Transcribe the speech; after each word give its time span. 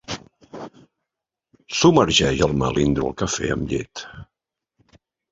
Submergeix 1.79 2.41
el 2.45 2.55
melindro 2.61 3.05
al 3.11 3.13
cafè 3.19 3.51
amb 3.57 3.75
llet. 3.75 4.03